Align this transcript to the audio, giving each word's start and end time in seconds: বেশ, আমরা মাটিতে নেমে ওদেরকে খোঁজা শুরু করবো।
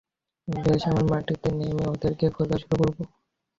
বেশ, 0.47 0.81
আমরা 0.89 1.03
মাটিতে 1.11 1.49
নেমে 1.57 1.83
ওদেরকে 1.93 2.25
খোঁজা 2.35 2.57
শুরু 2.61 2.75
করবো। 2.81 3.01